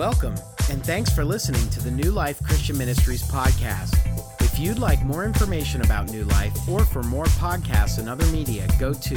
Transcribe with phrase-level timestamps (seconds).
[0.00, 0.34] Welcome,
[0.70, 3.94] and thanks for listening to the New Life Christian Ministries podcast.
[4.40, 8.66] If you'd like more information about New Life or for more podcasts and other media,
[8.78, 9.14] go to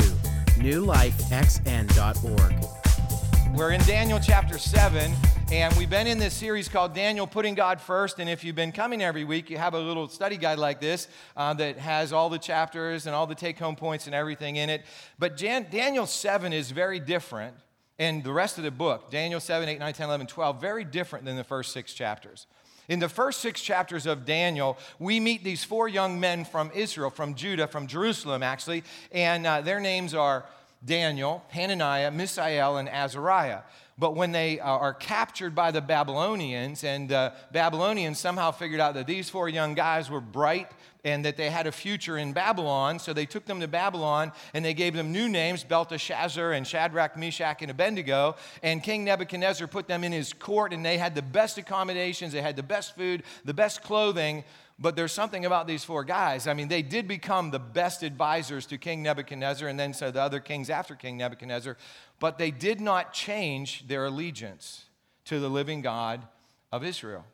[0.59, 3.57] newlifexn.org.
[3.57, 5.13] We're in Daniel chapter 7,
[5.54, 8.20] and we've been in this series called Daniel Putting God First.
[8.20, 11.07] And if you've been coming every week, you have a little study guide like this
[11.38, 14.70] uh, that has all the chapters and all the take home points and everything in
[14.70, 14.81] it.
[15.18, 17.55] But Jan- Daniel 7 is very different
[17.99, 21.25] and the rest of the book, Daniel 7, 8, 9, 10, 11, 12, very different
[21.25, 22.47] than the first six chapters.
[22.89, 27.09] In the first six chapters of Daniel, we meet these four young men from Israel,
[27.09, 30.45] from Judah, from Jerusalem, actually, and uh, their names are
[30.84, 33.61] Daniel, Hananiah, Mishael, and Azariah.
[33.97, 38.95] But when they uh, are captured by the Babylonians, and the Babylonians somehow figured out
[38.95, 40.71] that these four young guys were bright
[41.05, 44.63] and that they had a future in Babylon, so they took them to Babylon and
[44.63, 48.35] they gave them new names Belteshazzar and Shadrach, Meshach, and Abednego.
[48.63, 52.41] And King Nebuchadnezzar put them in his court, and they had the best accommodations, they
[52.41, 54.43] had the best food, the best clothing.
[54.79, 56.48] But there's something about these four guys.
[56.48, 60.21] I mean, they did become the best advisors to King Nebuchadnezzar and then so the
[60.21, 61.77] other kings after King Nebuchadnezzar
[62.24, 64.85] but they did not change their allegiance
[65.25, 66.25] to the living God
[66.72, 67.25] of Israel.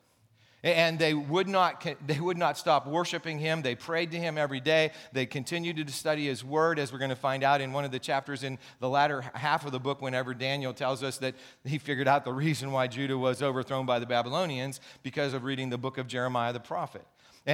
[0.64, 3.62] And they would, not, they would not stop worshiping him.
[3.62, 4.90] They prayed to him every day.
[5.12, 7.92] They continued to study his word, as we're going to find out in one of
[7.92, 11.78] the chapters in the latter half of the book, whenever Daniel tells us that he
[11.78, 15.78] figured out the reason why Judah was overthrown by the Babylonians because of reading the
[15.78, 17.06] book of Jeremiah the prophet.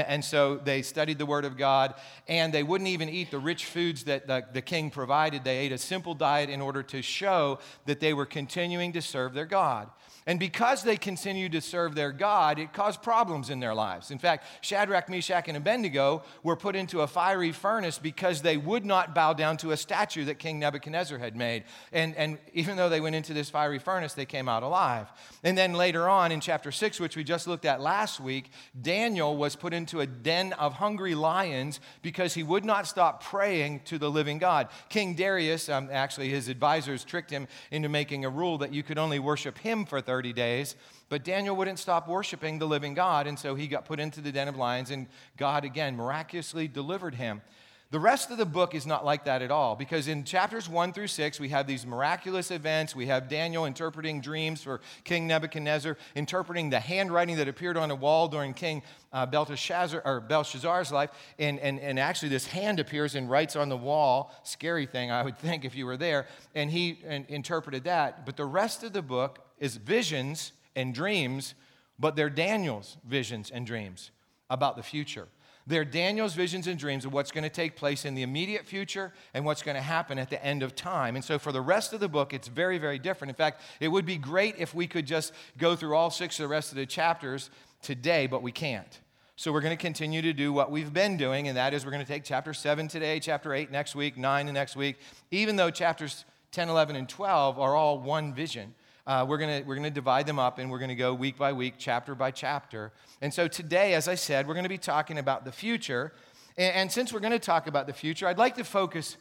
[0.05, 1.95] And so they studied the Word of God,
[2.29, 5.45] and they wouldn't even eat the rich foods that the, king provided.
[5.45, 9.33] They ate a simple diet in order to show that they were continuing to serve
[9.33, 9.89] their God.
[10.29, 14.11] And because they continued to serve their God, it caused problems in their lives.
[14.11, 18.85] In fact, Shadrach, Meshach, and Abednego were put into a fiery furnace because they would
[18.85, 21.63] not bow down to a statue that King Nebuchadnezzar had made.
[21.93, 25.07] And, and even though they went into this fiery furnace, they came out alive.
[25.45, 28.51] And then later on in chapter 6, which we just looked at last week,
[28.83, 33.79] Daniel was put into a den of hungry lions because he would not stop praying
[33.85, 34.71] to the living God.
[34.89, 38.99] King Darius, um, actually, his advisors tricked him into making a rule that you could
[38.99, 40.77] only worship him for 30 30 days.
[41.11, 44.33] But Daniel wouldn't stop worshiping the living God, and so he got put into the
[44.33, 47.43] den of lions, and God again miraculously delivered him.
[47.91, 50.95] The rest of the book is not like that at all because in chapters 1
[50.95, 52.97] through 6, we have these miraculous events.
[52.97, 57.95] We have Daniel interpreting dreams for King Nebuchadnezzar, interpreting the handwriting that appeared on a
[57.95, 61.11] wall during King uh, Belteshazzar, or Belshazzar's life.
[61.39, 64.33] And, and, and actually, this hand appears and writes on the wall.
[64.43, 66.27] Scary thing, I would think, if you were there.
[66.57, 66.99] And he
[67.29, 68.25] interpreted that.
[68.27, 71.55] But the rest of the book is visions and dreams,
[71.99, 74.11] but they're Daniel's visions and dreams
[74.51, 75.29] about the future.
[75.69, 79.13] They're Daniel's visions and dreams of what's going to take place in the immediate future
[79.35, 81.17] and what's going to happen at the end of time.
[81.17, 83.31] And so, for the rest of the book, it's very, very different.
[83.31, 86.45] In fact, it would be great if we could just go through all six of
[86.45, 87.51] the rest of the chapters
[87.83, 89.01] today, but we can't.
[89.35, 91.91] So, we're going to continue to do what we've been doing, and that is we're
[91.91, 94.99] going to take chapter 7 today, chapter 8 next week, 9 the next week,
[95.33, 98.73] even though chapters 10, 11, and 12 are all one vision
[99.07, 101.53] uh, we're going we're gonna divide them up and we're going to go week by
[101.53, 102.93] week, chapter by chapter.
[103.21, 106.13] And so today, as I said, we're going to be talking about the future.
[106.57, 109.17] And, and since we're going to talk about the future, I'd like to focus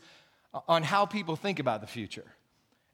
[0.67, 2.25] on how people think about the future.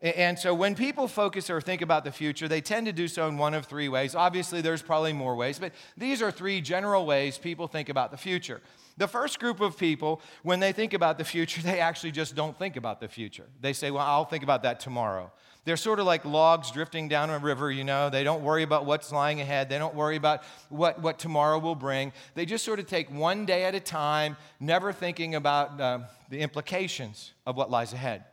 [0.01, 3.27] And so when people focus or think about the future, they tend to do so
[3.27, 4.15] in one of three ways.
[4.15, 8.17] Obviously, there's probably more ways, but these are three general ways people think about the
[8.17, 8.61] future.
[8.97, 12.57] The first group of people, when they think about the future, they actually just don't
[12.57, 13.45] think about the future.
[13.61, 15.31] They say, Well, I'll think about that tomorrow.
[15.63, 18.09] They're sort of like logs drifting down a river, you know.
[18.09, 19.69] They don't worry about what's lying ahead.
[19.69, 22.13] They don't worry about what, what tomorrow will bring.
[22.33, 26.39] They just sort of take one day at a time, never thinking about uh, the
[26.39, 28.23] implications of what lies ahead.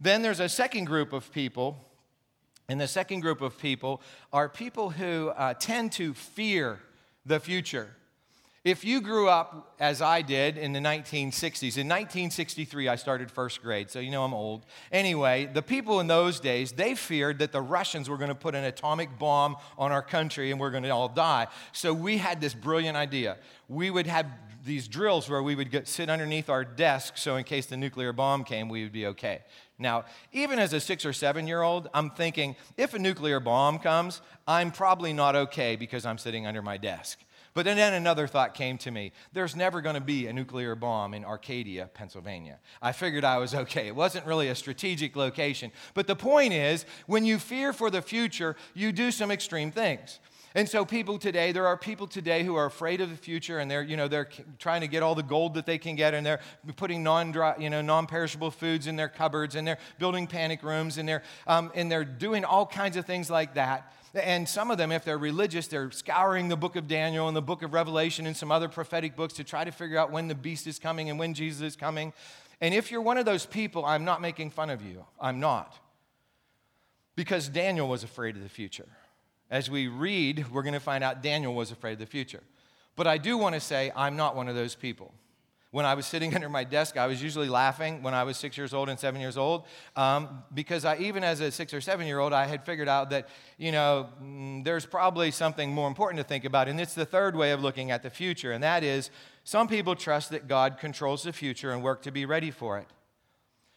[0.00, 1.78] Then there's a second group of people,
[2.68, 6.78] and the second group of people are people who uh, tend to fear
[7.24, 7.88] the future.
[8.62, 13.62] If you grew up as I did in the 1960s, in 1963 I started first
[13.62, 14.66] grade, so you know I'm old.
[14.92, 18.54] Anyway, the people in those days, they feared that the Russians were going to put
[18.54, 21.46] an atomic bomb on our country and we're going to all die.
[21.72, 23.38] So we had this brilliant idea.
[23.66, 24.26] We would have
[24.62, 28.12] these drills where we would get, sit underneath our desk so in case the nuclear
[28.12, 29.40] bomb came, we would be okay.
[29.78, 33.78] Now, even as a six or seven year old, I'm thinking if a nuclear bomb
[33.78, 37.18] comes, I'm probably not okay because I'm sitting under my desk.
[37.52, 39.12] But then another thought came to me.
[39.32, 42.60] There's never going to be a nuclear bomb in Arcadia, Pennsylvania.
[42.80, 43.88] I figured I was okay.
[43.88, 45.72] It wasn't really a strategic location.
[45.94, 50.20] But the point is, when you fear for the future, you do some extreme things.
[50.54, 53.70] And so people today, there are people today who are afraid of the future and
[53.70, 56.26] they're, you know, they're trying to get all the gold that they can get and
[56.26, 56.40] they're
[56.74, 61.08] putting non you know, non-perishable foods in their cupboards and they're building panic rooms and
[61.08, 63.92] they're, um, and they're doing all kinds of things like that.
[64.14, 67.42] And some of them, if they're religious, they're scouring the book of Daniel and the
[67.42, 70.34] book of Revelation and some other prophetic books to try to figure out when the
[70.34, 72.12] beast is coming and when Jesus is coming.
[72.60, 75.04] And if you're one of those people, I'm not making fun of you.
[75.20, 75.78] I'm not.
[77.14, 78.88] Because Daniel was afraid of the future.
[79.48, 82.42] As we read, we're going to find out Daniel was afraid of the future.
[82.96, 85.14] But I do want to say I'm not one of those people.
[85.72, 88.56] When I was sitting under my desk, I was usually laughing when I was six
[88.56, 89.64] years old and seven years old,
[89.96, 93.10] um, because I, even as a six or seven year old, I had figured out
[93.10, 93.28] that,
[93.58, 96.68] you know, mm, there's probably something more important to think about.
[96.68, 99.10] And it's the third way of looking at the future, and that is
[99.44, 102.86] some people trust that God controls the future and work to be ready for it.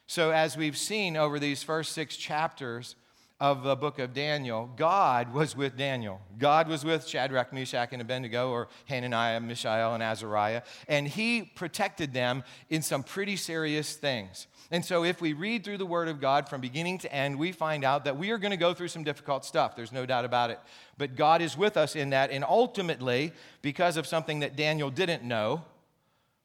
[0.06, 2.94] So, as we've seen over these first six chapters,
[3.40, 6.20] of the book of Daniel, God was with Daniel.
[6.38, 12.12] God was with Shadrach, Meshach, and Abednego, or Hananiah, Mishael, and Azariah, and he protected
[12.12, 14.46] them in some pretty serious things.
[14.70, 17.52] And so, if we read through the Word of God from beginning to end, we
[17.52, 19.76] find out that we are going to go through some difficult stuff.
[19.76, 20.58] There's no doubt about it.
[20.96, 22.30] But God is with us in that.
[22.30, 23.32] And ultimately,
[23.62, 25.64] because of something that Daniel didn't know,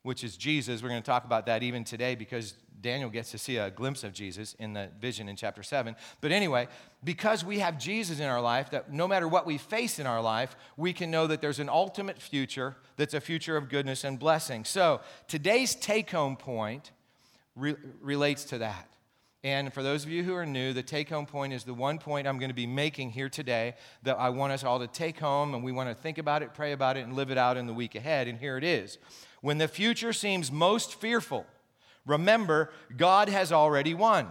[0.03, 3.37] which is Jesus, we're going to talk about that even today because Daniel gets to
[3.37, 5.95] see a glimpse of Jesus in the vision in chapter 7.
[6.21, 6.67] But anyway,
[7.03, 10.21] because we have Jesus in our life, that no matter what we face in our
[10.21, 14.17] life, we can know that there's an ultimate future that's a future of goodness and
[14.17, 14.63] blessing.
[14.65, 16.91] So today's take home point
[17.55, 18.87] re- relates to that.
[19.43, 21.97] And for those of you who are new, the take home point is the one
[21.97, 25.17] point I'm going to be making here today that I want us all to take
[25.17, 27.55] home and we want to think about it, pray about it, and live it out
[27.55, 28.27] in the week ahead.
[28.27, 28.97] And here it is.
[29.41, 31.45] When the future seems most fearful,
[32.05, 34.29] Remember, God has already won.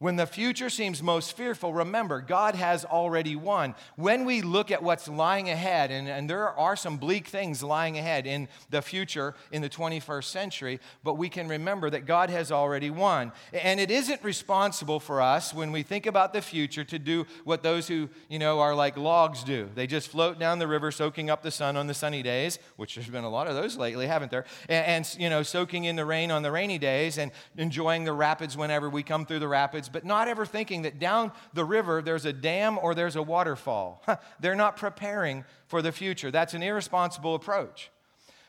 [0.00, 3.74] When the future seems most fearful, remember, God has already won.
[3.96, 7.98] When we look at what's lying ahead, and, and, there are some bleak things lying
[7.98, 12.52] ahead in the future in the 21st century, but we can remember that God has
[12.52, 13.32] already won.
[13.52, 17.64] And it isn't responsible for us when we think about the future to do what
[17.64, 19.68] those who, you know, are like logs do.
[19.74, 22.94] They just float down the river, soaking up the sun on the sunny days, which
[22.94, 24.44] there's been a lot of those lately, haven't there?
[24.68, 28.12] And, and you know, soaking in the rain on the rainy days and enjoying the
[28.12, 32.02] rapids whenever we come through the rapids but not ever thinking that down the river
[32.02, 34.02] there's a dam or there's a waterfall.
[34.40, 36.30] They're not preparing for the future.
[36.30, 37.90] That's an irresponsible approach.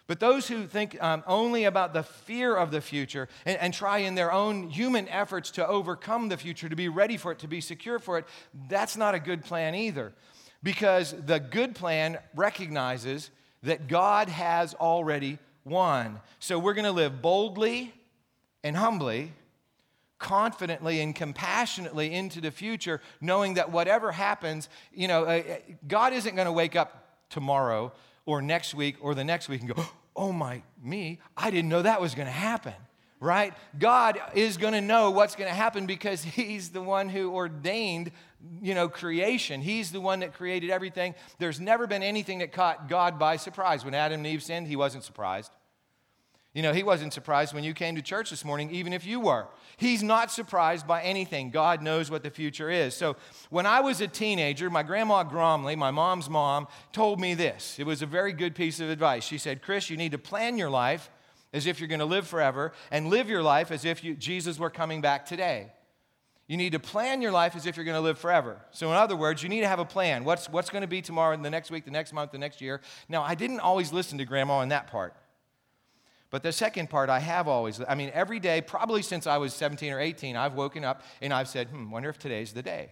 [0.08, 4.00] But those who think um, only about the fear of the future and, and, try
[4.00, 7.48] in their own human efforts to overcome the future, to be ready for it, to
[7.48, 8.26] be secure for it,
[8.68, 10.12] that's not a good plan either.
[10.64, 13.30] Because the good plan recognizes
[13.62, 16.20] that God has already won.
[16.40, 17.94] So we're going to live boldly
[18.64, 19.34] and humbly
[20.20, 25.56] confidently and compassionately into the future, knowing that whatever happens, you know, uh, uh
[25.88, 27.92] God isn't going to wake up tomorrow
[28.26, 29.84] or next week or the next week and go,
[30.16, 32.74] oh my, me, I didn't know that was going to happen.
[33.22, 33.54] Right?
[33.78, 38.12] God is going to know what's going to happen because He's the one who ordained,
[38.62, 39.62] you know, creation.
[39.62, 41.16] He's the one that created everything.
[41.38, 43.84] There's never been anything that caught God by surprise.
[43.84, 45.52] When Adam and Eve sinned, He wasn't surprised.
[46.54, 49.20] You know, he wasn't surprised when you came to church this morning, even if you
[49.20, 49.48] were.
[49.78, 51.52] He's not surprised by anything.
[51.52, 52.96] God knows what the future is.
[52.96, 53.18] So,
[53.52, 57.78] when I was a teenager, my grandma Gromley, my mom's mom, told me this.
[57.78, 59.24] It was a very good piece of advice.
[59.24, 61.12] She said, Chris, you need to plan your life
[61.54, 64.58] as if you're going to live forever and live your life as if you, Jesus
[64.58, 65.72] were coming back today.
[66.48, 68.60] You need to plan your life as if you're going to live forever.
[68.72, 70.24] So, in other words, you need to have a plan.
[70.24, 72.82] What's, what's going to be tomorrow, the next week, the next month, the next year?
[73.08, 75.14] Now, I didn't always listen to grandma in that part.
[76.32, 79.54] But the second part, I have always, I mean, every day, probably since I was
[79.54, 82.92] 17 or 18, I've woken up and I've said, hmm, wonder if today's the day.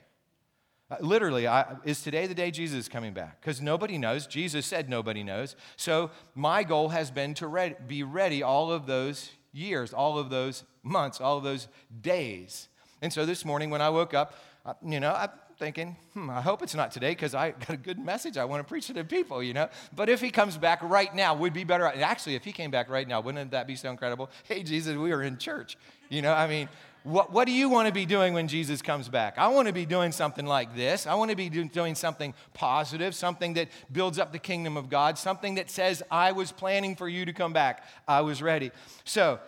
[0.89, 3.41] Uh, literally, I, is today the day Jesus is coming back?
[3.41, 4.25] Because nobody knows.
[4.25, 5.55] Jesus said nobody knows.
[5.75, 10.29] So my goal has been to re- be ready all of those years, all of
[10.29, 11.67] those months, all of those
[12.01, 12.69] days.
[13.01, 14.33] And so this morning when I woke up,
[14.65, 17.77] uh, you know, I thinking, hmm, I hope it's not today because I got a
[17.77, 19.69] good message I want to preach to the people, you know.
[19.95, 21.85] But if he comes back right now, would be better.
[21.85, 24.29] Actually, if he came back right now, wouldn't that be so incredible?
[24.43, 25.77] Hey, Jesus, we are in church.
[26.09, 26.69] You know, I mean,
[27.03, 29.37] what, what do you want to be doing when Jesus comes back?
[29.37, 31.07] I want to be doing something like this.
[31.07, 34.89] I want to be do, doing something positive, something that builds up the kingdom of
[34.89, 37.83] God, something that says, I was planning for you to come back.
[38.07, 38.71] I was ready.
[39.05, 39.39] So,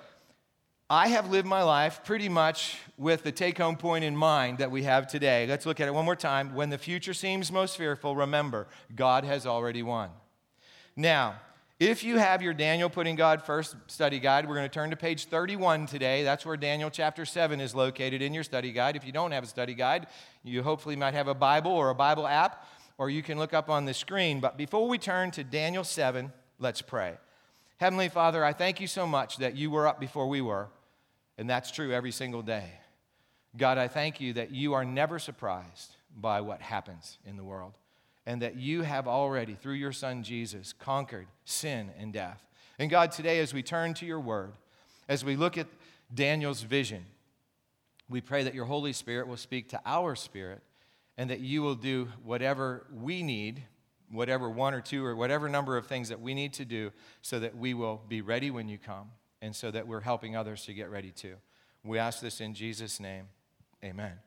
[0.92, 4.72] I have lived my life pretty much with the take home point in mind that
[4.72, 5.46] we have today.
[5.46, 6.56] Let's look at it one more time.
[6.56, 10.10] When the future seems most fearful, remember, God has already won.
[10.96, 11.36] Now,
[11.80, 14.96] if you have your Daniel Putting God First study guide, we're going to turn to
[14.96, 16.24] page 31 today.
[16.24, 18.96] That's where Daniel chapter 7 is located in your study guide.
[18.96, 20.08] If you don't have a study guide,
[20.44, 22.66] you hopefully might have a Bible or a Bible app,
[22.98, 24.40] or you can look up on the screen.
[24.40, 27.18] But before we turn to Daniel 7, let's pray.
[27.78, 30.68] Heavenly Father, I thank you so much that you were up before we were.
[31.40, 32.70] And that's true every single day.
[33.56, 37.78] God, I thank you that you are never surprised by what happens in the world,
[38.26, 42.46] and that you have already, through your Son Jesus, conquered sin and death.
[42.78, 44.52] And God, today, as we turn to your word,
[45.08, 45.68] as we look at
[46.14, 47.06] Daniel's vision,
[48.10, 50.62] we pray that your Holy Spirit will speak to our spirit
[51.18, 53.64] and that you will do whatever we need,
[54.12, 56.92] whatever one or two or whatever number of things that we need to do
[57.22, 59.10] so that we will be ready when you come
[59.42, 61.36] and so that we're helping others to get ready too.
[61.84, 63.28] We ask this in Jesus' name.
[63.84, 64.20] Amen.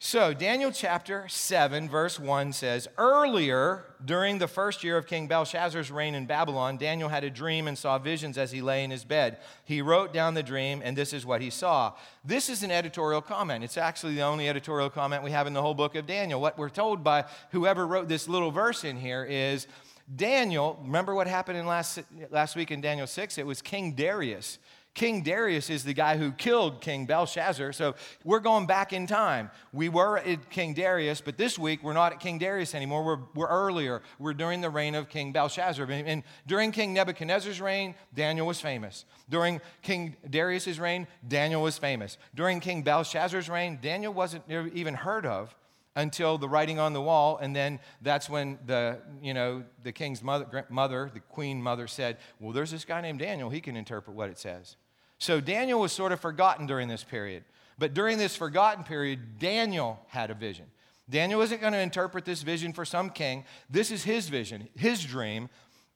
[0.00, 5.90] So, Daniel chapter 7, verse 1 says Earlier, during the first year of King Belshazzar's
[5.90, 9.02] reign in Babylon, Daniel had a dream and saw visions as he lay in his
[9.02, 9.38] bed.
[9.64, 11.94] He wrote down the dream, and this is what he saw.
[12.24, 13.64] This is an editorial comment.
[13.64, 16.40] It's actually the only editorial comment we have in the whole book of Daniel.
[16.40, 19.66] What we're told by whoever wrote this little verse in here is
[20.14, 22.00] Daniel, remember what happened in last,
[22.30, 23.38] last week in Daniel 6?
[23.38, 24.58] It was King Darius
[24.98, 27.72] King Darius is the guy who killed King Belshazzar.
[27.72, 29.48] So we're going back in time.
[29.72, 33.04] We were at King Darius, but this week we're not at King Darius anymore.
[33.04, 34.02] We're, we're earlier.
[34.18, 35.88] We're during the reign of King Belshazzar.
[35.88, 39.04] And, during King Nebuchadnezzar's reign, Daniel was famous.
[39.30, 42.18] During King Darius's reign, Daniel was famous.
[42.34, 45.54] During King Belshazzar's reign, Daniel wasn't even heard of
[45.98, 50.22] until the writing on the wall and then that's when the you know the king's
[50.22, 54.16] mother, mother the queen mother said well there's this guy named daniel he can interpret
[54.16, 54.76] what it says
[55.18, 57.44] so Daniel was sort of forgotten during this period.
[57.76, 60.66] But during this forgotten period, Daniel had a vision.
[61.10, 63.44] Daniel isn't going to interpret this vision for some king.
[63.68, 65.48] This is his vision, his dream.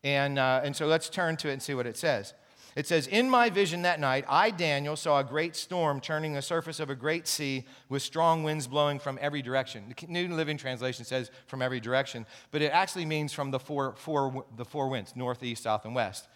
[0.05, 2.35] And, uh, and so let's turn to it and see what it says.
[2.75, 6.43] It says, In my vision that night, I, Daniel, saw a great storm churning the
[6.43, 9.95] surface of a great sea with strong winds blowing from every direction.
[9.99, 13.95] The New Living Translation says from every direction, but it actually means from the four,
[13.97, 16.29] four, the four winds north, east, south, and west.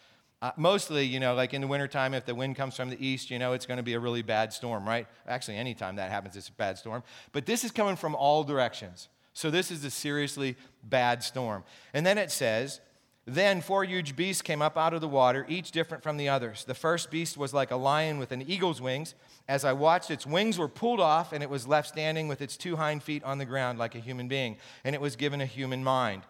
[0.43, 3.31] Uh, mostly, you know, like in the wintertime, if the wind comes from the east,
[3.31, 5.07] you know, it's going to be a really bad storm, right?
[5.27, 7.03] Actually, anytime that happens, it's a bad storm.
[7.33, 9.09] But this is coming from all directions.
[9.33, 11.65] So this is a seriously bad storm.
[11.95, 12.81] And then it says,
[13.29, 16.65] Then four huge beasts came up out of the water, each different from the others.
[16.65, 19.15] The first beast was like a lion with an eagle's wings.
[19.49, 22.57] As I watched, its wings were pulled off, and it was left standing with its
[22.57, 24.57] two hind feet on the ground like a human being.
[24.85, 26.23] And it was given a human mind.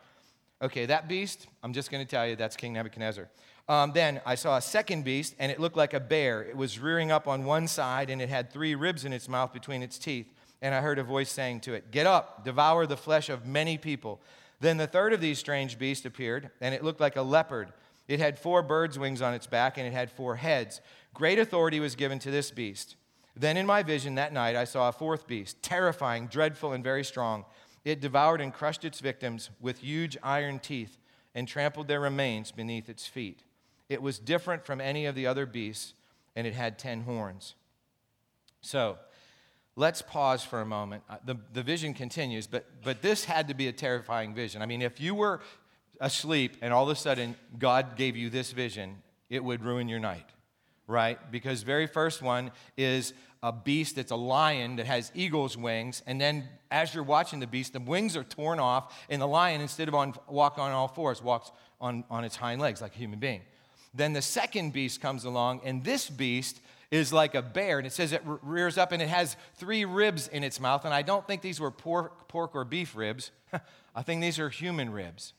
[0.63, 3.29] Okay, that beast, I'm just going to tell you, that's King Nebuchadnezzar.
[3.69, 6.43] Um, then I saw a second beast, and it looked like a bear.
[6.43, 9.53] It was rearing up on one side, and it had three ribs in its mouth
[9.53, 10.33] between its teeth.
[10.63, 13.77] And I heard a voice saying to it, Get up, devour the flesh of many
[13.77, 14.23] people.
[14.61, 17.73] Then the third of these strange beasts appeared, and it looked like a leopard.
[18.09, 20.81] It had four birds' wings on its back, and it had four heads.
[21.13, 22.97] Great authority was given to this beast.
[23.37, 27.05] Then in my vision that night, I saw a fourth beast, terrifying, dreadful, and very
[27.05, 27.45] strong.
[27.85, 30.99] It devoured and crushed its victims with huge iron teeth
[31.35, 33.43] and trampled their remains beneath its feet.
[33.89, 35.93] It was different from any of the other beasts,
[36.35, 37.55] and it had 10 horns.
[38.63, 38.99] So,
[39.77, 41.05] let's pause for a moment.
[41.09, 44.63] Uh, the, the vision continues, but, but this had to be a terrifying vision.
[44.63, 45.41] I mean, if you were
[46.01, 50.01] asleep and all of a sudden God gave you this vision, it would ruin your
[50.01, 50.27] night,
[50.87, 51.19] right?
[51.31, 56.21] Because very first one is a beast that's a lion that has eagle's wings, and
[56.21, 59.89] then as you're watching the beast, the wings are torn off, and the lion, instead
[59.89, 63.19] of on, walk on all fours, walks on, on its hind legs like a human
[63.19, 63.43] being.
[63.95, 67.79] Then the second beast comes along, and this beast is like a bear.
[67.79, 70.85] And it says it rears up and it has three ribs in its mouth.
[70.85, 73.31] And I don't think these were pork, pork or beef ribs,
[73.95, 75.33] I think these are human ribs.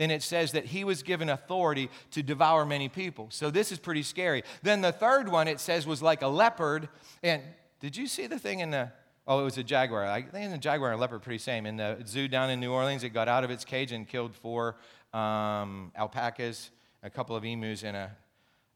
[0.00, 3.26] And it says that he was given authority to devour many people.
[3.30, 4.44] So this is pretty scary.
[4.62, 6.88] Then the third one, it says, was like a leopard.
[7.22, 7.42] And
[7.80, 8.92] did you see the thing in the
[9.30, 10.06] Oh, it was a jaguar.
[10.06, 11.66] I think the jaguar and leopard pretty same.
[11.66, 14.34] In the zoo down in New Orleans, it got out of its cage and killed
[14.34, 14.76] four
[15.12, 16.70] um, alpacas
[17.02, 18.16] a couple of emus, and a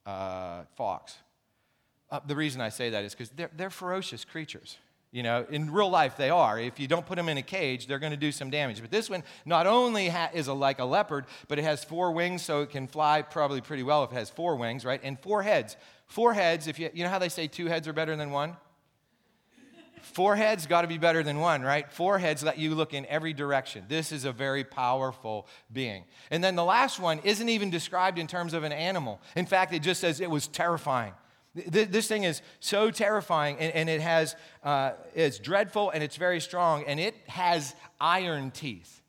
[0.07, 1.17] uh, fox.
[2.13, 4.77] Uh, the reason I say that is because they're, they're ferocious creatures.
[5.13, 6.61] You know, in real life, they are.
[6.61, 8.81] If you don't put them in a cage, they're going to do some damage.
[8.83, 12.13] But this one not only ha- is a, like a leopard, but it has four
[12.13, 15.01] wings, so it can fly probably pretty well if it has four wings, right?
[15.03, 15.77] And four heads.
[16.07, 18.57] Four heads, if you, you know how they say two heads are better than one?
[20.03, 21.91] Four heads got to be better than one, right?
[21.91, 23.85] Four heads let you look in every direction.
[23.89, 26.05] This is a very powerful being.
[26.31, 29.21] And then the last one isn't even described in terms of an animal.
[29.37, 31.13] In fact, it just says it was terrifying.
[31.55, 36.85] This thing is so terrifying, and, it has, uh, it's dreadful and it's very strong,
[36.87, 39.03] and it has iron teeth.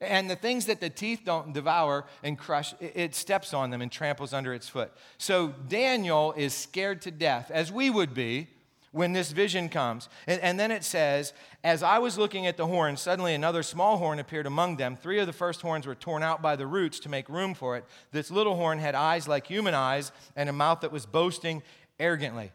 [0.00, 3.90] And the things that the teeth don't devour and crush, it steps on them and
[3.90, 4.92] tramples under its foot.
[5.18, 8.48] So Daniel is scared to death, as we would be
[8.92, 10.08] when this vision comes.
[10.26, 11.32] And, and, then it says,
[11.62, 14.96] As I was looking at the horn, suddenly another small horn appeared among them.
[14.96, 17.76] Three of the first horns were torn out by the roots to make room for
[17.76, 17.84] it.
[18.10, 21.62] This little horn had eyes like human eyes and a mouth that was boasting
[21.98, 22.52] arrogantly.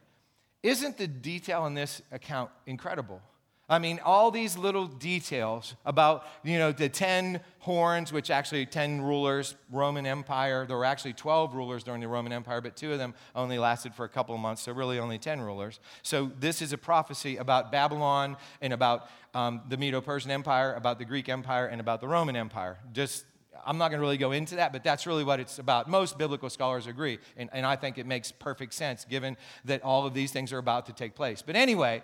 [0.64, 3.22] Isn't the detail in this account incredible?
[3.68, 9.02] I mean, all these little details about, you know, the 10 horns, which actually 10
[9.02, 10.68] rulers, Roman Empire.
[10.68, 13.96] There were actually 12 rulers during the Roman Empire, but two of them only lasted
[13.96, 15.80] for a couple of months, so really only 10 rulers.
[16.04, 21.00] So this is a prophecy about Babylon and about um, the Medo Persian Empire, about
[21.00, 22.78] the Greek Empire, and about the Roman Empire.
[22.94, 23.26] Just
[23.66, 25.90] I'm not going to really go into that, but that's really what it's about.
[25.90, 30.06] Most biblical scholars agree, and, and I think it makes perfect sense given that all
[30.06, 31.42] of these things are about to take place.
[31.42, 32.04] But anyway,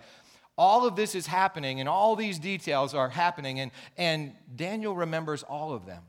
[0.58, 5.42] all of this is happening, and all these details are happening, and, and Daniel remembers
[5.42, 6.02] all of them.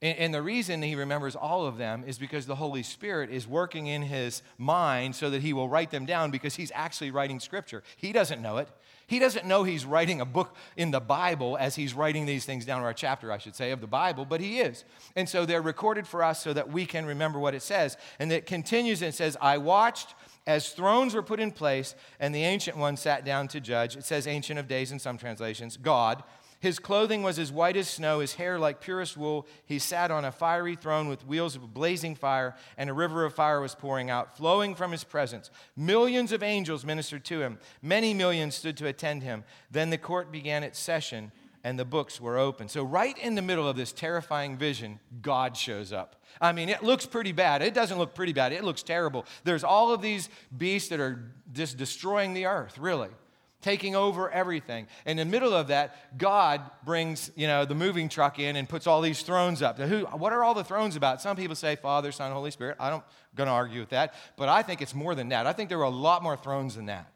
[0.00, 3.48] And, and the reason he remembers all of them is because the Holy Spirit is
[3.48, 7.40] working in his mind so that he will write them down because he's actually writing
[7.40, 7.82] scripture.
[7.96, 8.68] He doesn't know it.
[9.06, 12.64] He doesn't know he's writing a book in the Bible as he's writing these things
[12.64, 14.84] down, or a chapter, I should say, of the Bible, but he is.
[15.14, 17.96] And so they're recorded for us so that we can remember what it says.
[18.18, 20.14] And it continues and says, I watched
[20.46, 23.96] as thrones were put in place, and the ancient one sat down to judge.
[23.96, 26.22] It says ancient of days in some translations, God.
[26.60, 29.46] His clothing was as white as snow, his hair like purest wool.
[29.66, 33.34] He sat on a fiery throne with wheels of blazing fire, and a river of
[33.34, 35.50] fire was pouring out, flowing from his presence.
[35.76, 39.44] Millions of angels ministered to him, many millions stood to attend him.
[39.70, 41.32] Then the court began its session,
[41.62, 42.68] and the books were open.
[42.68, 46.23] So, right in the middle of this terrifying vision, God shows up.
[46.40, 47.62] I mean, it looks pretty bad.
[47.62, 49.26] It doesn't look pretty bad, it looks terrible.
[49.44, 53.10] There's all of these beasts that are just destroying the earth, really.
[53.62, 54.88] Taking over everything.
[55.06, 58.68] And In the middle of that, God brings, you know, the moving truck in and
[58.68, 59.78] puts all these thrones up.
[59.78, 61.22] Who, what are all the thrones about?
[61.22, 62.76] Some people say Father, Son, Holy Spirit.
[62.78, 63.04] I don't
[63.36, 65.46] to argue with that, but I think it's more than that.
[65.46, 67.10] I think there are a lot more thrones than that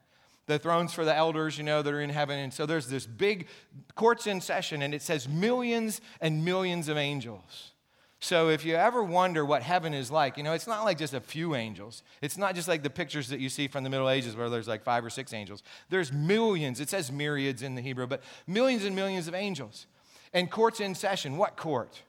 [0.48, 2.38] the thrones for the elders, you know, that are in heaven.
[2.38, 3.46] And so there's this big
[3.94, 7.72] courts in session, and it says millions and millions of angels.
[8.20, 11.14] So if you ever wonder what heaven is like, you know, it's not like just
[11.14, 12.02] a few angels.
[12.20, 14.66] It's not just like the pictures that you see from the Middle Ages where there's
[14.66, 15.62] like five or six angels.
[15.88, 16.80] There's millions.
[16.80, 19.86] It says myriads in the Hebrew, but millions and millions of angels.
[20.32, 21.36] And courts in session.
[21.36, 22.02] What court?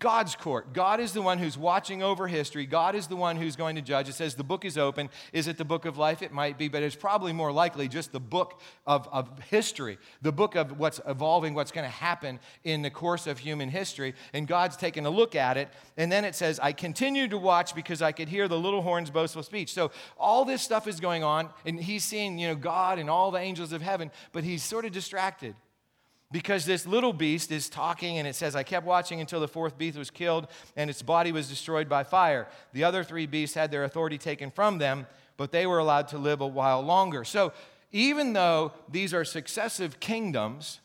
[0.00, 0.72] God's court.
[0.72, 2.64] God is the one who's watching over history.
[2.64, 4.08] God is the one who's going to judge.
[4.08, 5.10] It says the book is open.
[5.34, 6.22] Is it the book of life?
[6.22, 10.32] It might be, but it's probably more likely just the book of, of history, the
[10.32, 14.14] book of what's evolving, what's going to happen in the course of human history.
[14.32, 15.68] And God's taking a look at it.
[15.98, 19.10] And then it says, I continued to watch because I could hear the little horn's
[19.10, 19.72] boastful speech.
[19.72, 23.30] So all this stuff is going on, and he's seeing, you know, God and all
[23.30, 25.54] the angels of heaven, but he's sort of distracted
[26.32, 29.76] because this little beast is talking and it says i kept watching until the fourth
[29.76, 32.48] beast was killed and its body was destroyed by fire.
[32.72, 36.18] The other three beasts had their authority taken from them but they were allowed to
[36.18, 37.24] live a while longer.
[37.24, 37.54] So
[37.92, 40.80] even though these are successive kingdoms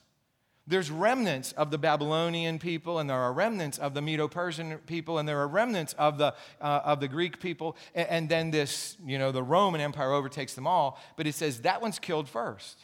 [0.67, 5.29] there's remnants of the babylonian people and there are remnants of the medo-persian people and
[5.29, 9.19] there are remnants of the, uh, of the greek people and, and then this you
[9.19, 12.79] know the roman empire overtakes them all but it says that one's killed first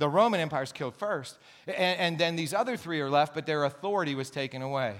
[0.00, 1.38] the Roman Empire is killed first.
[1.66, 4.96] And, and then these other three are left, but their authority was taken away.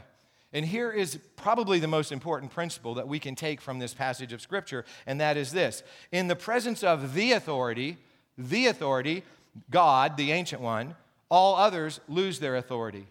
[0.53, 4.33] And here is probably the most important principle that we can take from this passage
[4.33, 5.83] of Scripture, and that is this
[6.13, 7.97] In the presence of the authority,
[8.37, 9.23] the authority,
[9.71, 10.97] God, the ancient one,
[11.31, 13.07] all others lose their authority.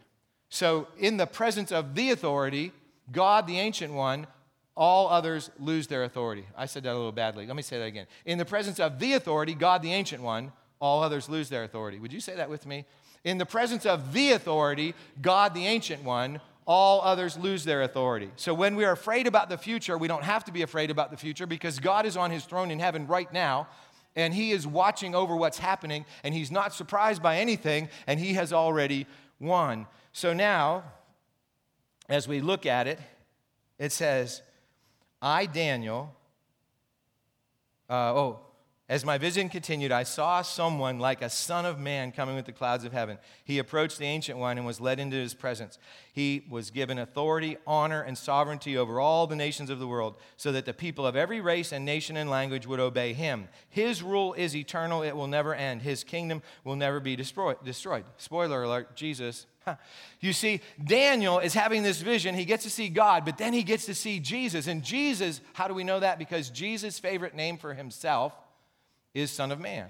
[0.50, 2.72] So, in the presence of the authority,
[3.12, 4.28] God, the ancient one,
[4.76, 6.46] all others lose their authority.
[6.56, 7.48] I said that a little badly.
[7.48, 8.08] Let me say that again.
[8.26, 12.00] In the presence of the authority, God, the ancient one, all others lose their authority.
[12.00, 12.86] Would you say that with me?
[13.24, 18.32] In the presence of the authority, God, the ancient one, all others lose their authority.
[18.36, 21.12] So when we are afraid about the future, we don't have to be afraid about
[21.12, 23.68] the future because God is on his throne in heaven right now
[24.16, 28.34] and he is watching over what's happening and he's not surprised by anything and he
[28.34, 29.08] has already
[29.40, 29.88] won.
[30.14, 30.84] So now,
[32.08, 33.00] as we look at it,
[33.78, 34.42] it says,
[35.22, 36.16] I, Daniel,
[37.90, 38.40] uh, oh,
[38.90, 42.52] as my vision continued, I saw someone like a son of man coming with the
[42.52, 43.20] clouds of heaven.
[43.44, 45.78] He approached the ancient one and was led into his presence.
[46.12, 50.52] He was given authority, honor, and sovereignty over all the nations of the world, so
[50.52, 53.48] that the people of every race and nation and language would obey him.
[53.70, 55.84] His rule is eternal, it will never end.
[55.84, 57.58] His kingdom will never be destroyed.
[58.18, 59.46] Spoiler alert, Jesus.
[60.20, 62.34] You see, Daniel is having this vision.
[62.34, 64.66] He gets to see God, but then he gets to see Jesus.
[64.66, 66.18] And Jesus, how do we know that?
[66.18, 68.34] Because Jesus' favorite name for himself
[69.14, 69.90] is Son of Man.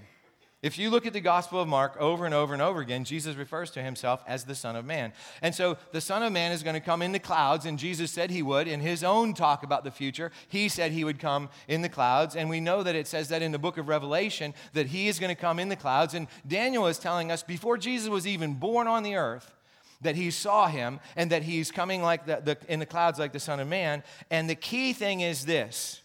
[0.61, 3.37] If you look at the Gospel of Mark over and over and over again, Jesus
[3.37, 5.13] refers to himself as the Son of Man.
[5.41, 8.11] And so the Son of Man is going to come in the clouds, and Jesus
[8.11, 8.67] said he would.
[8.67, 12.35] In his own talk about the future, he said he would come in the clouds.
[12.35, 15.17] And we know that it says that in the book of Revelation that he is
[15.17, 16.13] going to come in the clouds.
[16.13, 19.55] And Daniel is telling us before Jesus was even born on the earth,
[20.01, 23.31] that he saw him and that he's coming like the, the, in the clouds like
[23.31, 24.03] the Son of Man.
[24.29, 26.01] And the key thing is this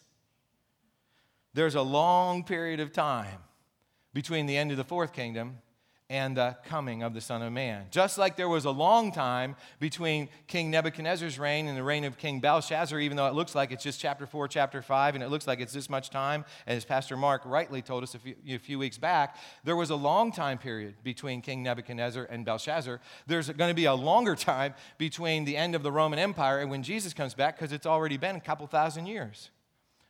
[1.55, 3.39] there's a long period of time
[4.13, 5.59] between the end of the fourth kingdom
[6.11, 7.87] and the coming of the Son of Man.
[7.91, 12.19] Just like there was a long time between King Nebuchadnezzar's reign and the reign of
[12.19, 15.31] King Belshazzar, even though it looks like it's just chapter 4, chapter 5, and it
[15.31, 18.59] looks like it's this much time, as Pastor Mark rightly told us a few, a
[18.59, 23.01] few weeks back, there was a long time period between King Nebuchadnezzar and Belshazzar.
[23.27, 26.71] There's going to be a longer time between the end of the Roman Empire and
[26.71, 29.51] when Jesus comes back because it's already been a couple thousand years.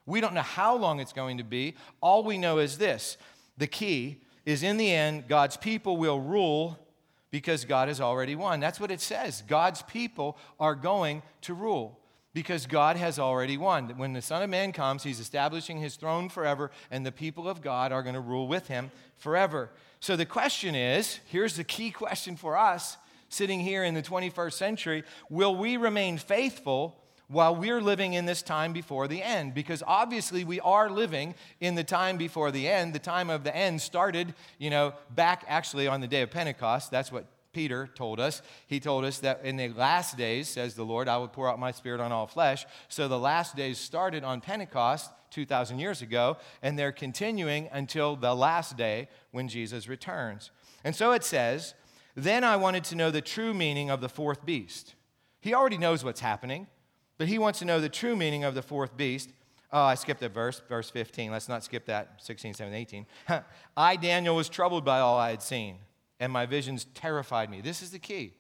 [0.07, 1.77] We don't know how long it's going to be.
[2.01, 3.17] All we know is this
[3.57, 6.79] the key is in the end, God's people will rule
[7.31, 8.61] because God has already won.
[8.61, 9.43] That's what it says.
[9.49, 11.99] God's people are going to rule
[12.35, 13.89] because God has already won.
[13.97, 17.63] When the Son of Man comes, he's establishing his throne forever, and the people of
[17.63, 19.71] God are going to rule with him forever.
[20.01, 24.53] So the question is here's the key question for us sitting here in the 21st
[24.53, 29.55] century will we remain faithful while we're living in this time before the end.
[29.55, 32.95] Because obviously we are living in the time before the end.
[32.95, 36.91] The time of the end started, you know, back actually on the day of Pentecost.
[36.91, 38.43] That's what Peter told us.
[38.67, 41.59] He told us that in the last days, says the Lord, I will pour out
[41.59, 42.67] my spirit on all flesh.
[42.89, 48.35] So the last days started on Pentecost 2,000 years ago, and they're continuing until the
[48.35, 50.51] last day when Jesus returns.
[50.85, 51.75] And so it says,
[52.15, 54.95] Then I wanted to know the true meaning of the fourth beast.
[55.41, 56.67] He already knows what's happening.
[57.19, 59.31] But he wants to know the true meaning of the fourth beast.
[59.73, 61.31] Oh, I skipped a verse, verse 15.
[61.31, 63.07] Let's not skip that, 16, 17, 18.
[63.77, 65.79] I, Daniel, was troubled by all I had seen,
[66.21, 67.61] and my visions terrified me.
[67.61, 68.35] This is the key.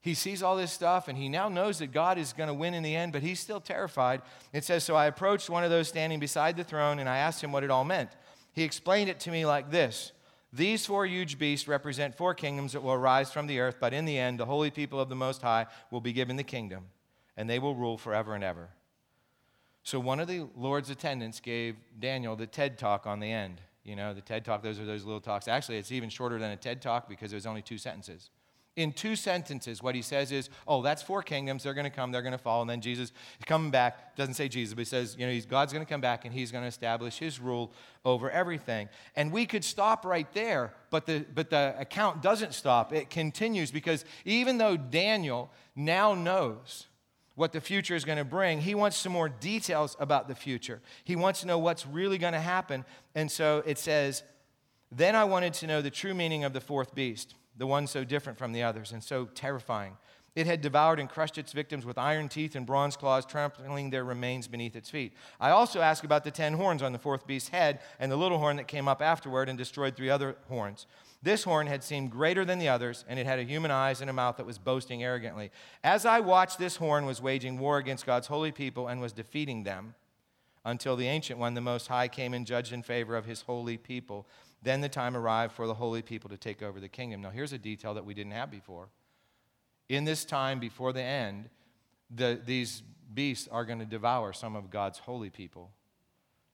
[0.00, 2.74] He sees all this stuff, and he now knows that God is going to win
[2.74, 4.20] in the end, but he's still terrified.
[4.52, 7.42] It says, So I approached one of those standing beside the throne, and I asked
[7.42, 8.10] him what it all meant.
[8.52, 10.12] He explained it to me like this
[10.52, 14.04] These four huge beasts represent four kingdoms that will arise from the earth, but in
[14.04, 16.84] the end, the holy people of the Most High will be given the kingdom
[17.36, 18.68] and they will rule forever and ever.
[19.82, 23.60] So one of the Lord's attendants gave Daniel the TED talk on the end.
[23.84, 25.46] You know, the TED talk, those are those little talks.
[25.46, 28.30] Actually, it's even shorter than a TED talk because it was only two sentences.
[28.76, 31.62] In two sentences, what he says is, oh, that's four kingdoms.
[31.62, 32.62] They're going to come, they're going to fall.
[32.62, 34.16] And then Jesus is coming back.
[34.16, 36.50] Doesn't say Jesus, but he says, you know, God's going to come back and he's
[36.50, 37.70] going to establish his rule
[38.04, 38.88] over everything.
[39.14, 42.92] And we could stop right there, but the, but the account doesn't stop.
[42.92, 46.86] It continues because even though Daniel now knows
[47.34, 48.60] what the future is going to bring.
[48.60, 50.80] He wants some more details about the future.
[51.04, 52.84] He wants to know what's really going to happen.
[53.14, 54.22] And so it says,
[54.92, 58.04] Then I wanted to know the true meaning of the fourth beast, the one so
[58.04, 59.96] different from the others and so terrifying.
[60.36, 64.02] It had devoured and crushed its victims with iron teeth and bronze claws, trampling their
[64.02, 65.12] remains beneath its feet.
[65.40, 68.38] I also asked about the ten horns on the fourth beast's head and the little
[68.38, 70.86] horn that came up afterward and destroyed three other horns.
[71.24, 74.10] This horn had seemed greater than the others, and it had a human eyes and
[74.10, 75.50] a mouth that was boasting arrogantly.
[75.82, 79.62] As I watched, this horn was waging war against God's holy people and was defeating
[79.62, 79.94] them
[80.66, 83.78] until the Ancient One, the Most High, came and judged in favor of his holy
[83.78, 84.26] people.
[84.62, 87.22] Then the time arrived for the holy people to take over the kingdom.
[87.22, 88.90] Now, here's a detail that we didn't have before.
[89.88, 91.48] In this time before the end,
[92.14, 92.82] the, these
[93.14, 95.70] beasts are going to devour some of God's holy people.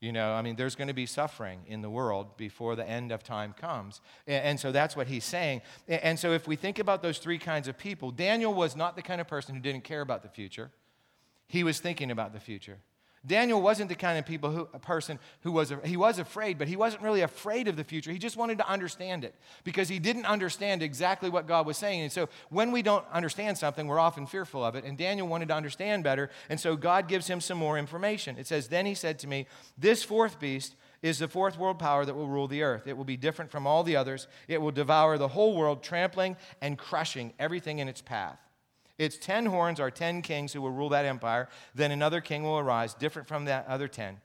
[0.00, 3.12] You know, I mean, there's going to be suffering in the world before the end
[3.12, 4.00] of time comes.
[4.26, 5.60] And, so that's what he's saying.
[5.88, 9.02] And so if we think about those three kinds of people, Daniel was not the
[9.02, 10.70] kind of person who didn't care about the future,
[11.46, 12.78] he was thinking about the future.
[13.26, 16.68] Daniel wasn't the kind of people who, a person who was, he was afraid, but
[16.68, 18.10] he wasn't really afraid of the future.
[18.10, 22.00] He just wanted to understand it because he didn't understand exactly what God was saying.
[22.00, 24.84] And so when we don't understand something, we're often fearful of it.
[24.84, 26.30] And Daniel wanted to understand better.
[26.48, 28.38] And so God gives him some more information.
[28.38, 32.06] It says, Then he said to me, This fourth beast is the fourth world power
[32.06, 32.86] that will rule the earth.
[32.86, 34.28] It will be different from all the others.
[34.48, 38.38] It will devour the whole world, trampling and crushing everything in its path.
[39.00, 41.48] Its ten horns are ten kings who will rule that empire.
[41.74, 44.18] Then another king will arise, different from that other ten,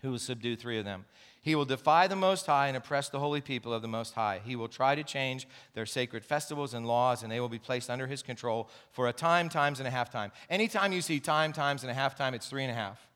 [0.00, 1.04] who will subdue three of them.
[1.42, 4.40] He will defy the Most High and oppress the holy people of the Most High.
[4.42, 7.90] He will try to change their sacred festivals and laws, and they will be placed
[7.90, 10.32] under his control for a time, times, and a half time.
[10.48, 13.06] Anytime you see time, times, and a half time, it's three and a half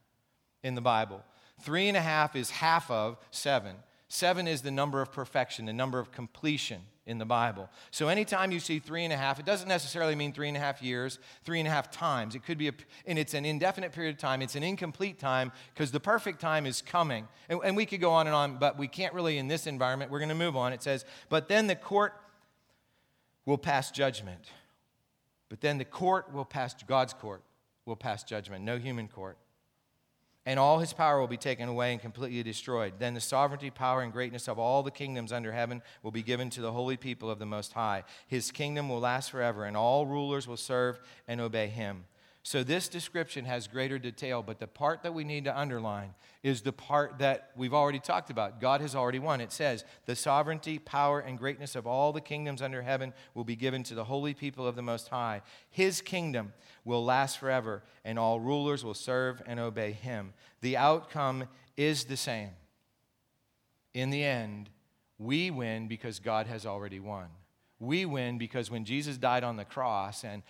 [0.62, 1.22] in the Bible.
[1.62, 3.76] Three and a half is half of seven.
[4.08, 7.68] Seven is the number of perfection, the number of completion in the Bible.
[7.90, 10.60] So anytime you see three and a half, it doesn't necessarily mean three and a
[10.60, 12.34] half years, three and a half times.
[12.34, 12.72] It could be, a,
[13.06, 14.40] and it's an indefinite period of time.
[14.40, 17.28] It's an incomplete time because the perfect time is coming.
[17.50, 20.10] And, and we could go on and on, but we can't really in this environment.
[20.10, 20.72] We're going to move on.
[20.72, 22.14] It says, but then the court
[23.44, 24.50] will pass judgment.
[25.50, 27.42] But then the court will pass, God's court
[27.84, 29.36] will pass judgment, no human court
[30.46, 32.94] and all his power will be taken away and completely destroyed.
[32.98, 36.48] Then the sovereignty, power, and greatness of all the kingdoms under heaven will be given
[36.50, 38.04] to the holy people of the Most High.
[38.26, 42.04] His kingdom will last forever, and all rulers will serve and obey him.
[42.42, 46.62] So this description has greater detail, but the part that we need to underline is
[46.62, 48.60] the part that we've already talked about.
[48.60, 49.40] God has already won.
[49.40, 53.56] It says, The sovereignty, power, and greatness of all the kingdoms under heaven will be
[53.56, 55.42] given to the holy people of the Most High.
[55.68, 56.52] His kingdom
[56.84, 60.32] will last forever, and all rulers will serve and obey him.
[60.60, 62.50] The outcome is the same.
[63.94, 64.70] In the end,
[65.18, 67.26] we win because God has already won.
[67.80, 70.42] We win because when Jesus died on the cross and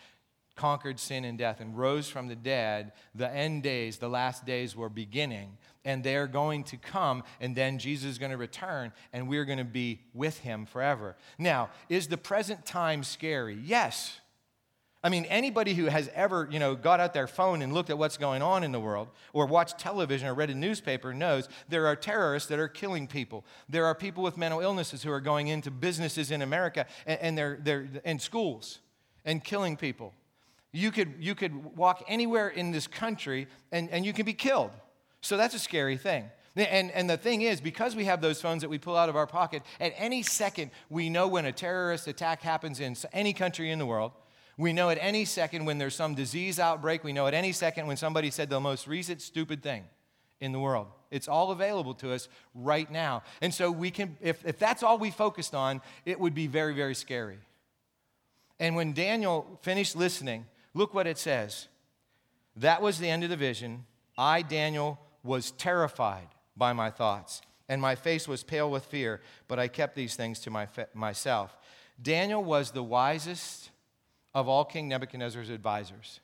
[0.59, 4.75] conquered sin and death and rose from the dead, the end days, the last days
[4.75, 5.57] were beginning.
[5.85, 9.59] And they're going to come, and then Jesus is going to return, and we're going
[9.59, 11.16] to be with him forever.
[11.38, 13.57] Now, is the present time scary?
[13.64, 14.21] Yes.
[15.03, 17.97] I mean, anybody who has ever, you know, got out their phone and looked at
[17.97, 21.87] what's going on in the world, or watched television or read a newspaper, knows there
[21.87, 23.44] are terrorists that are killing people.
[23.68, 27.38] There are people with mental illnesses who are going into businesses in America and, and
[27.38, 28.81] they're, they're in schools
[29.25, 30.14] and killing people.
[30.72, 34.70] You could, you could walk anywhere in this country and, and you can be killed.
[35.20, 36.31] So that's a scary thing.
[36.57, 39.16] And, and the thing is, because we have those phones that we pull out of
[39.16, 43.70] our pocket, at any second, we know when a terrorist attack happens in any country
[43.70, 44.12] in the world.
[44.57, 47.04] We know at any second when there's some disease outbreak.
[47.04, 49.85] We know at any second when somebody said the most recent stupid thing
[50.40, 50.88] in the world.
[51.12, 53.22] It's all available to us right now.
[53.40, 56.74] And so we can, if, if that's all we focused on, it would be very,
[56.74, 57.38] very scary.
[58.59, 60.46] And when Daniel finished listening,
[60.79, 61.67] Look what it says.
[62.55, 63.85] That was the end of the vision.
[64.17, 69.59] I, Daniel, was terrified by my thoughts, and my face was pale with fear, but
[69.59, 71.59] I kept these things to my, myself.
[72.01, 73.71] Daniel was the wisest
[74.33, 76.21] of all King Nebuchadnezzar's advisors.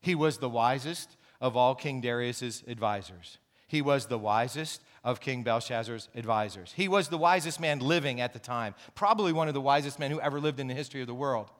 [0.00, 3.38] He was the wisest of all King Darius's advisors.
[3.66, 6.72] He was the wisest of King Belshazzar's advisors.
[6.76, 10.12] He was the wisest man living at the time, probably one of the wisest men
[10.12, 11.50] who ever lived in the history of the world.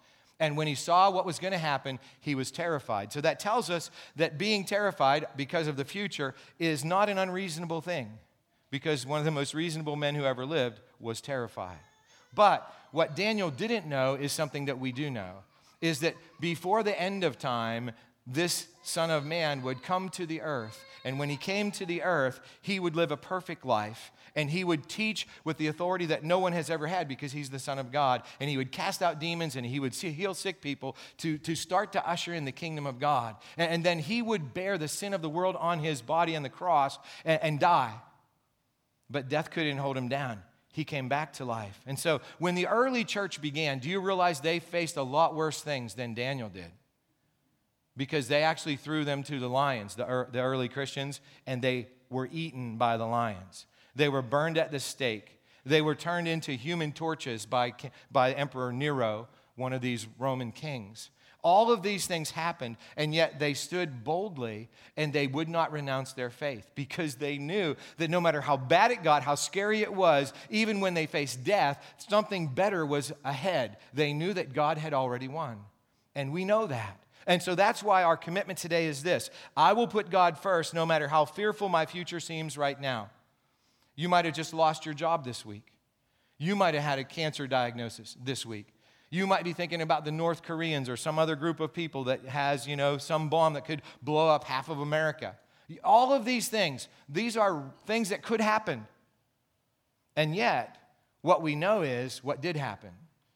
[0.41, 3.13] And when he saw what was going to happen, he was terrified.
[3.13, 7.81] So that tells us that being terrified because of the future is not an unreasonable
[7.81, 8.11] thing,
[8.71, 11.79] because one of the most reasonable men who ever lived was terrified.
[12.35, 15.43] But what Daniel didn't know is something that we do know
[15.81, 17.93] is that before the end of time,
[18.31, 20.85] this Son of Man would come to the earth.
[21.05, 24.63] And when he came to the earth, he would live a perfect life and he
[24.63, 27.79] would teach with the authority that no one has ever had because he's the Son
[27.79, 28.23] of God.
[28.39, 31.93] And he would cast out demons and he would heal sick people to, to start
[31.93, 33.37] to usher in the kingdom of God.
[33.57, 36.43] And, and then he would bear the sin of the world on his body on
[36.43, 37.95] the cross and, and die.
[39.11, 41.81] But death couldn't hold him down he came back to life.
[41.87, 45.61] And so when the early church began, do you realize they faced a lot worse
[45.61, 46.71] things than Daniel did?
[47.99, 52.31] Because they actually threw them to the lions, the, the early Christians, and they were
[52.33, 53.67] eaten by the lions.
[53.95, 55.41] They were burned at the stake.
[55.67, 57.75] They were turned into human torches by,
[58.11, 61.11] by Emperor Nero, one of these Roman kings.
[61.43, 66.13] All of these things happened, and yet they stood boldly and they would not renounce
[66.13, 69.93] their faith because they knew that no matter how bad it got, how scary it
[69.93, 73.77] was, even when they faced death, something better was ahead.
[73.95, 75.59] They knew that God had already won.
[76.15, 76.99] And we know that.
[77.29, 80.85] And so that's why our commitment today is this I will put God first no
[80.85, 83.11] matter how fearful my future seems right now.
[83.95, 85.75] You might have just lost your job this week.
[86.39, 88.69] You might have had a cancer diagnosis this week.
[89.11, 92.25] You might be thinking about the North Koreans or some other group of people that
[92.25, 95.37] has, you know, some bomb that could blow up half of America.
[95.85, 98.87] All of these things, these are things that could happen.
[100.17, 100.79] And yet,
[101.21, 102.91] what we know is what did happen.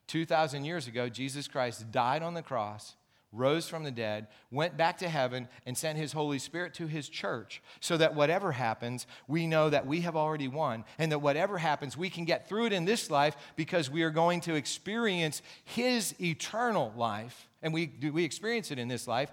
[0.06, 2.96] 2,000 years ago, Jesus Christ died on the cross
[3.32, 7.08] rose from the dead, went back to heaven, and sent his Holy Spirit to his
[7.08, 11.58] church so that whatever happens, we know that we have already won, and that whatever
[11.58, 15.42] happens, we can get through it in this life because we are going to experience
[15.64, 17.48] his eternal life.
[17.62, 19.32] And we, we experience it in this life,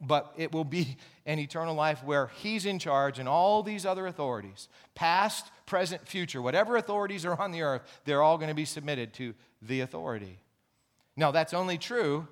[0.00, 4.06] but it will be an eternal life where he's in charge and all these other
[4.06, 8.64] authorities, past, present, future, whatever authorities are on the earth, they're all going to be
[8.64, 10.38] submitted to the authority.
[11.16, 12.26] Now, that's only true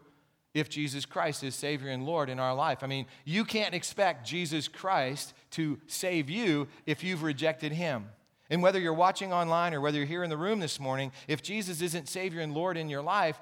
[0.54, 2.82] if Jesus Christ is Savior and Lord in our life.
[2.82, 8.06] I mean, you can't expect Jesus Christ to save you if you've rejected Him.
[8.50, 11.42] And whether you're watching online or whether you're here in the room this morning, if
[11.42, 13.40] Jesus isn't Savior and Lord in your life,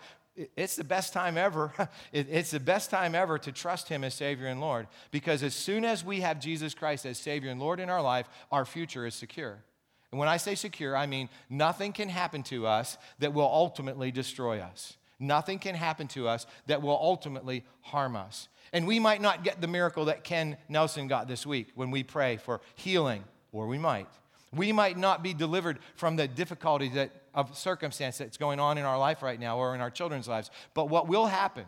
[0.56, 1.72] it's the best time ever.
[2.12, 4.86] It's the best time ever to trust Him as Savior and Lord.
[5.10, 8.28] Because as soon as we have Jesus Christ as Savior and Lord in our life,
[8.52, 9.64] our future is secure.
[10.12, 14.10] And when I say secure, I mean nothing can happen to us that will ultimately
[14.10, 14.96] destroy us.
[15.20, 18.48] Nothing can happen to us that will ultimately harm us.
[18.72, 22.02] And we might not get the miracle that Ken Nelson got this week when we
[22.02, 24.08] pray for healing, or we might.
[24.52, 28.84] We might not be delivered from the difficulty that, of circumstance that's going on in
[28.84, 30.50] our life right now or in our children's lives.
[30.74, 31.66] But what will happen,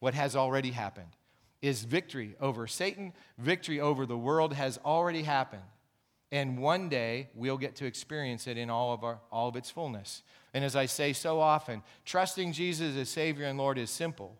[0.00, 1.10] what has already happened,
[1.62, 5.62] is victory over Satan, victory over the world has already happened.
[6.32, 9.70] And one day we'll get to experience it in all of, our, all of its
[9.70, 10.22] fullness.
[10.52, 14.36] And as I say so often, trusting Jesus as Savior and Lord is simple,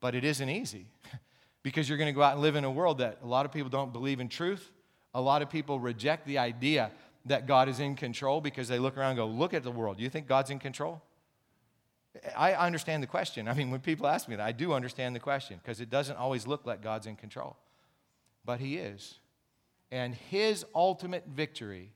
[0.00, 0.86] but it isn't easy
[1.62, 3.52] because you're going to go out and live in a world that a lot of
[3.52, 4.70] people don't believe in truth.
[5.14, 6.90] A lot of people reject the idea
[7.24, 9.96] that God is in control because they look around and go, Look at the world.
[9.96, 11.02] Do you think God's in control?
[12.36, 13.48] I understand the question.
[13.48, 16.16] I mean, when people ask me that, I do understand the question because it doesn't
[16.16, 17.56] always look like God's in control.
[18.44, 19.18] But He is.
[19.90, 21.92] And His ultimate victory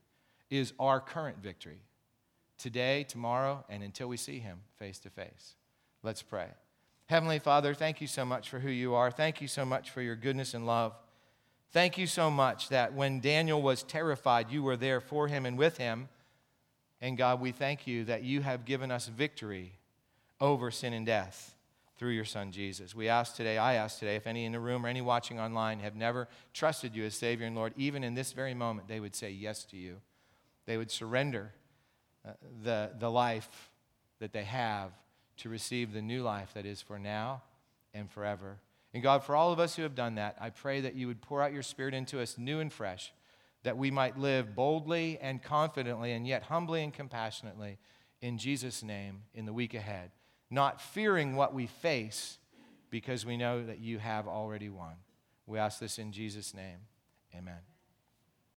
[0.49, 1.83] is our current victory
[2.59, 5.55] today, tomorrow, and until we see Him face to face.
[6.03, 6.49] Let's pray.
[7.07, 9.11] Heavenly Father, thank you so much for who you are.
[9.11, 10.95] Thank you so much for your goodness and love.
[11.73, 15.57] Thank you so much that when Daniel was terrified, you were there for him and
[15.59, 16.09] with him.
[17.01, 19.73] And God, we thank you that you have given us victory
[20.41, 21.55] over sin and death
[22.01, 22.95] through your son Jesus.
[22.95, 25.81] We ask today, I ask today, if any in the room or any watching online
[25.81, 29.15] have never trusted you as Savior and Lord, even in this very moment, they would
[29.15, 29.97] say yes to you.
[30.65, 31.53] They would surrender
[32.27, 32.31] uh,
[32.65, 33.71] the, the life
[34.19, 34.93] that they have
[35.37, 37.43] to receive the new life that is for now
[37.93, 38.57] and forever.
[38.95, 41.21] And God, for all of us who have done that, I pray that you would
[41.21, 43.13] pour out your Spirit into us new and fresh,
[43.63, 47.77] that we might live boldly and confidently and yet humbly and compassionately
[48.23, 50.13] in Jesus' name in the week ahead
[50.51, 52.39] not fearing what we face
[52.91, 54.95] because we know that you have already won.
[55.47, 56.79] We ask this in Jesus' name.
[57.35, 57.70] Amen.